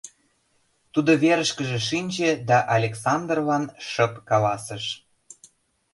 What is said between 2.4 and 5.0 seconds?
да Александрлан шып каласыш: